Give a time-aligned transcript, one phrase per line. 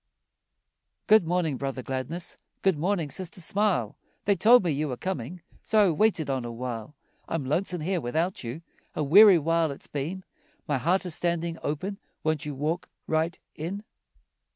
[1.05, 5.89] Good morning, Brother Gladness, Good morning, Sister Smile, They told me you were coming, So
[5.89, 6.95] I waited on a while.
[7.27, 8.63] I'm lonesome here without you,
[8.95, 10.23] A weary while it's been,
[10.67, 13.83] My heart is standing open, Won't you walk right in?